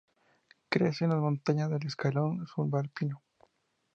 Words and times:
Crece 0.69 1.03
en 1.03 1.11
las 1.11 1.19
montañas 1.19 1.69
del 1.69 1.85
escalón 1.85 2.47
subalpino. 2.47 3.21